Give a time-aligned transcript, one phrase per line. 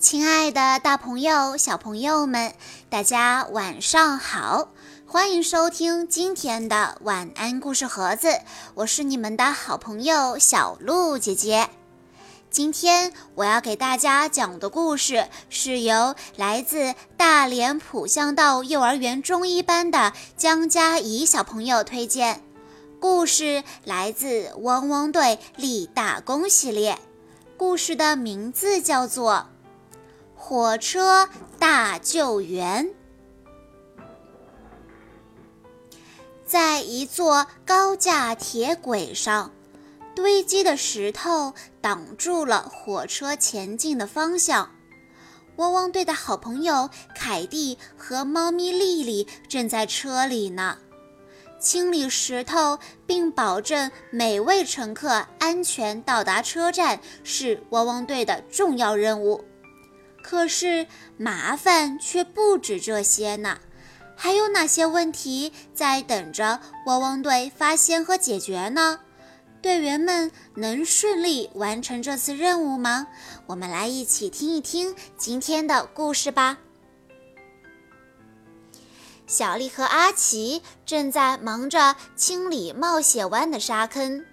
[0.00, 2.54] 亲爱的，大朋友、小朋友们，
[2.88, 4.68] 大家晚上好！
[5.04, 8.28] 欢迎收听今天的晚安故事盒子，
[8.74, 11.68] 我是你们的好朋友小鹿姐姐。
[12.48, 22.40] 今天我要给大家讲的故事是由来自大连普向道幼儿园中一班的江佳怡小朋友推荐，
[23.00, 27.00] 故事来自《汪汪队立大功》系列，
[27.56, 29.48] 故事的名字叫做。
[30.40, 31.28] 火车
[31.58, 32.88] 大救援，
[36.46, 39.52] 在一座高架铁轨上，
[40.14, 41.52] 堆积的石头
[41.82, 44.70] 挡住了火车前进的方向。
[45.56, 50.78] 汪汪队的好朋友凯蒂和猫咪丽丽正在车里呢，
[51.58, 59.44] 清理石头并保证每位乘客安全到达车站是汪汪队的重要任务。
[60.28, 63.60] 可是麻烦却不止这些呢，
[64.14, 69.00] 还有哪些问题在等着汪汪队发现和解决呢？
[69.62, 73.06] 队员们能顺利完成这次任务吗？
[73.46, 76.58] 我们来一起听一听今天的故事吧。
[79.26, 84.26] 小丽和阿奇正在忙着清理冒险湾的沙坑。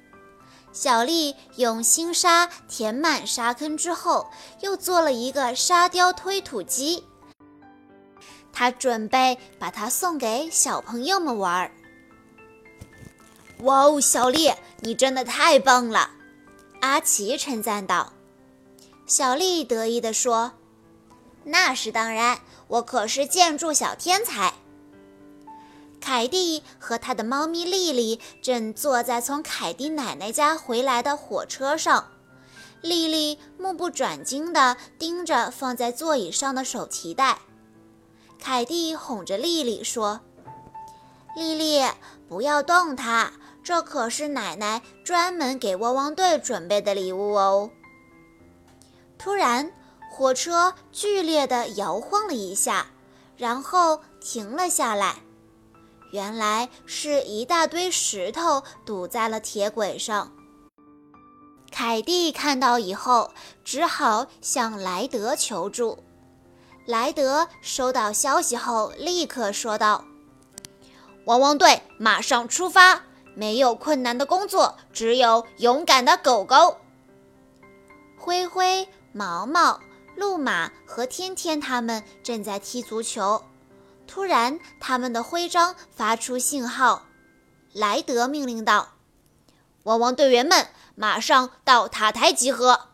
[0.76, 7.06] 小丽用新沙填满沙坑之后，又做了一个沙雕推土机。
[8.52, 11.72] 她准备把它送给小朋友们玩。
[13.60, 14.52] 哇哦，小丽，
[14.82, 16.10] 你真的太棒了！
[16.82, 18.12] 阿奇称赞道。
[19.08, 20.52] 小丽得意地说
[21.46, 24.54] ：“那是当然，我可是建筑小天才。”
[26.06, 32.12] 凯蒂和他的猫咪莉莉正坐在从凯蒂奶奶家回来的火车上，
[32.80, 37.40] 莉莉目不转睛地盯着放在座椅上的手提袋。
[38.38, 40.20] 凯蒂哄着莉莉说
[41.36, 41.84] ：“莉莉，
[42.30, 43.32] 不要动它，
[43.64, 47.72] 这可是奶奶专门给汪汪队准备的礼物哦。”
[49.18, 49.72] 突然，
[50.12, 52.92] 火车剧烈地摇晃了一下，
[53.36, 55.25] 然后停了下来。
[56.16, 60.32] 原来是一大堆石头堵在了铁轨上。
[61.70, 63.34] 凯蒂看到以后，
[63.66, 66.02] 只好向莱德求助。
[66.86, 70.06] 莱德收到消息后，立刻说道
[71.28, 73.04] ：“汪汪队马上出发！
[73.34, 76.78] 没有困难的工作，只有勇敢的狗狗。”
[78.16, 79.82] 灰灰、毛毛、
[80.16, 83.44] 路马和天天他们正在踢足球。
[84.08, 87.08] 突然，他们的徽章发出信号。
[87.74, 88.94] 莱德命令道
[89.84, 92.88] ：“汪汪队员们，马上到塔台集合！”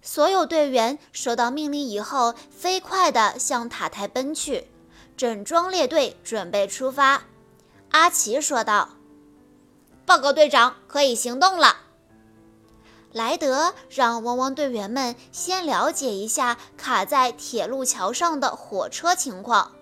[0.00, 4.68] 所有队员收到命令以后，飞快地向塔台奔去，
[5.16, 7.24] 整装列队准备出发。
[7.90, 8.90] 阿奇说道
[10.06, 11.78] ：“报告队长，可以行动了。”
[13.12, 19.72] 莱德让汪汪队员们先了解一下卡在铁路桥上的火车情况。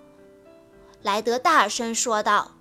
[1.05, 2.53] 莱德大声说道：“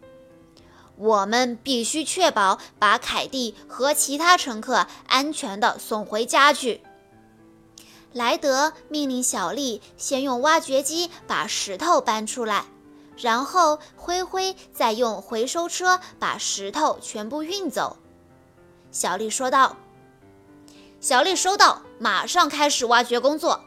[0.98, 6.82] 我们必须确保把凯蒂和其他乘客安全地送回家去。”
[8.12, 12.66] 莱德命令小丽先用挖掘机把石头搬出来，
[13.16, 17.96] 然后灰灰再用回收车把石头全部运走。
[18.92, 19.78] 小丽说道
[21.00, 23.64] ：“小丽收到，马上开始挖掘工作。”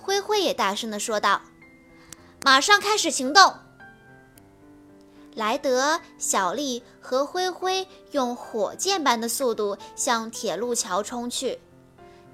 [0.00, 1.42] 灰灰也大声地说道
[2.42, 3.56] ：“马上开始行动。”
[5.34, 11.60] 莱德、小丽和灰灰用火箭般的速度向铁路桥冲去。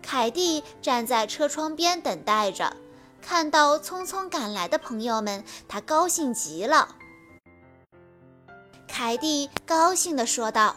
[0.03, 2.77] 凯蒂站在车窗边等待着，
[3.21, 6.97] 看到匆匆赶来的朋友们，他高兴极了。
[8.87, 10.77] 凯蒂高兴地说道：“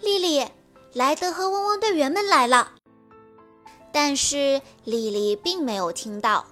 [0.00, 0.46] 丽丽，
[0.92, 2.72] 莱德和汪汪队员们来了。”
[3.92, 6.46] 但是丽丽并没有听到。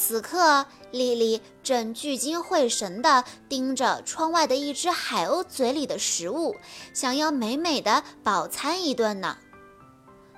[0.00, 6.54] 此刻，丽丽正聚精会神地盯着窗外的一只海鸥嘴里的食物，
[6.94, 9.36] 想要美美的饱餐一顿呢。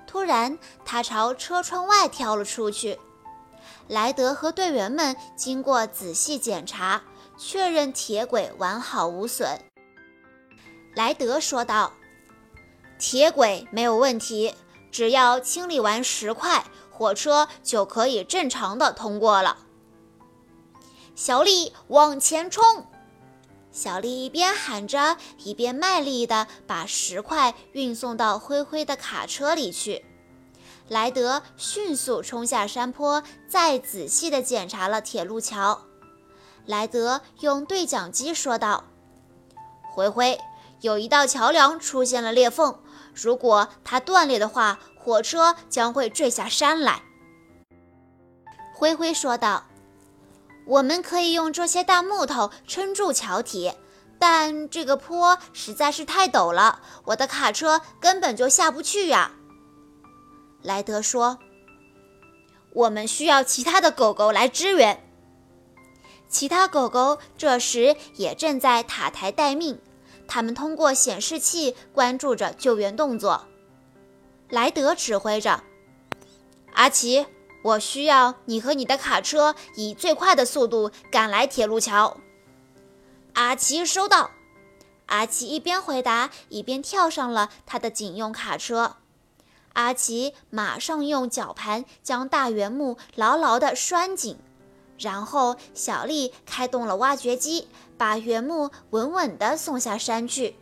[0.07, 2.97] 突然，她朝车窗外跳了出去。
[3.87, 7.03] 莱德和队员们经过仔细检查，
[7.37, 9.47] 确认铁轨完好无损。
[10.95, 11.93] 莱德说道
[12.97, 14.55] ：“铁轨没有问题，
[14.91, 19.57] 只要清理完石块。”火车就可以正常的通过了。
[21.15, 22.85] 小丽往前冲！
[23.71, 30.05] 小丽一边喊着，一边卖力地把石块运送到灰灰的卡车里去。
[30.87, 35.81] 莱德迅速冲下山坡，再仔细地检查了铁路桥。
[36.67, 38.83] 莱德用对讲机说道
[39.91, 40.39] ：“灰灰，
[40.81, 42.77] 有一道桥梁出现了裂缝，
[43.13, 47.03] 如果它断裂的话，火车将会坠下山来。”
[48.73, 49.65] 灰灰说道
[50.65, 53.73] ：“我们可以用这些大木头撑住桥体，
[54.17, 59.31] 但这个坡实在是太陡了，我的卡车根本就下不去呀。”
[60.63, 61.39] 莱德说
[62.73, 65.03] ：“我们需要其他的狗狗来支援。”
[66.29, 69.81] 其他狗狗这时也正在塔台待命，
[70.33, 73.47] 他们通过显示器关注着救援动作。
[74.47, 75.61] 莱德指挥着
[76.71, 77.25] ：“阿奇，
[77.65, 82.15] 我需要你和你的卡车以最快的速度赶来铁路桥。”
[83.35, 84.31] 阿奇收到。
[85.07, 88.95] 阿奇一边回答，一边跳上了他的警用卡车。
[89.73, 94.39] 阿奇马上用绞盘将大圆木牢牢地拴紧。
[95.01, 97.67] 然后，小丽开动了挖掘机，
[97.97, 100.55] 把原木稳稳地送下山去。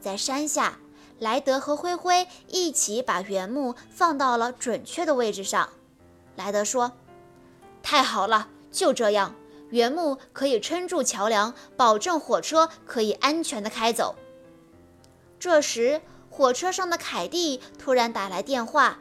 [0.00, 0.78] 在山下，
[1.18, 5.70] 莱德和灰灰一起把原木放到了准确的位置上。
[6.36, 6.92] 莱德说
[7.82, 9.34] ：“太好了，就这样，
[9.70, 14.14] 原木可以撑住桥梁，保证火车可以安全地开走。”
[15.40, 16.00] 这时，
[16.30, 19.00] 火车上的凯蒂突然打来电话，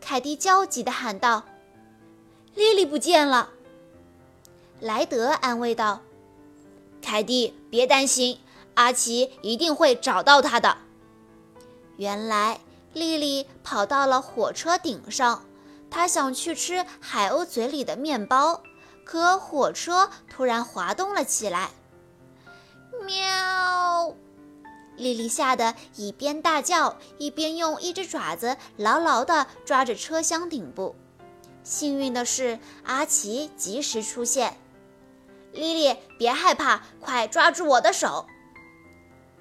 [0.00, 1.42] 凯蒂焦急地喊道
[2.54, 3.50] ：“莉莉不见了！”
[4.80, 6.02] 莱德安慰道
[7.00, 8.38] ：“凯蒂，别担心，
[8.74, 10.76] 阿奇一定会找到他的。”
[11.96, 12.60] 原来，
[12.92, 15.44] 莉莉跑到了火车顶上，
[15.90, 18.62] 她想去吃海鸥嘴里的面包，
[19.04, 21.70] 可火车突然滑动了起来。
[23.06, 24.14] 喵！
[24.96, 30.94] 莉莉吓得一边大叫，一边用一只爪子牢牢地抓着车厢顶部。
[31.62, 34.58] 幸运的是，阿奇及时出现。
[35.56, 38.26] 莉莉，别害怕，快抓住我的手！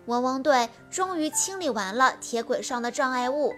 [0.08, 3.54] 汪汪队终于清理完了铁轨上的障碍物，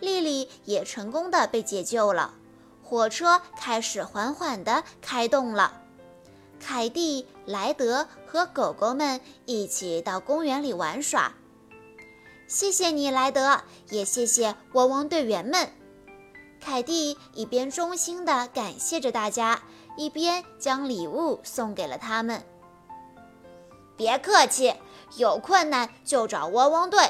[0.00, 2.34] 莉莉也成功的被解救了。
[2.82, 5.82] 火车开始缓缓地开动了。
[6.58, 11.34] 凯蒂、莱德和狗狗们一起到公园里玩耍。
[12.46, 13.60] 谢谢你，莱德，
[13.90, 15.68] 也谢谢汪汪队员们。
[16.60, 19.60] 凯蒂一边衷心地感谢着大家。
[19.98, 22.40] 一边将礼物送给了他们。
[23.96, 24.72] 别客气，
[25.16, 27.00] 有困难就找汪汪队。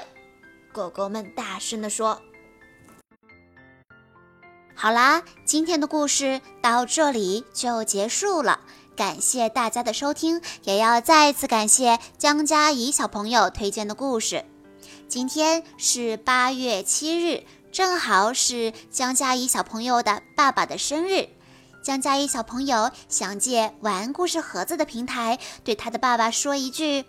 [0.73, 2.23] 狗狗们大声地说
[4.75, 8.61] ：“好啦，今天的故事到这里就结束了。
[8.96, 14.46] 感谢大家的收听，也要再次感谢江佳怡小朋友推荐的故事。
[15.06, 21.29] 今天是八月七日，正好是江佳怡小朋友的爸爸的生日。”
[21.82, 27.04] 江佳怡小朋友想借玩故事盒子的平台，对他的爸爸说一句：“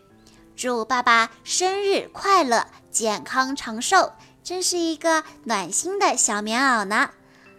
[0.56, 7.10] 祝爸爸生日快乐，健康长寿！”真是一个暖心的小棉袄呢。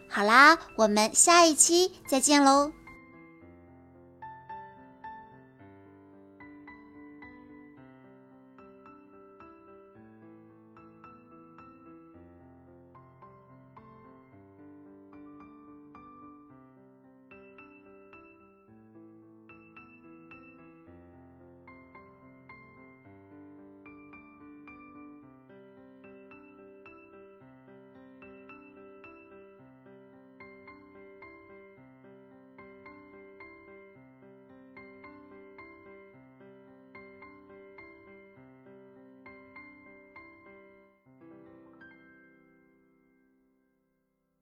[0.09, 2.73] 好啦，我们下一期再见喽。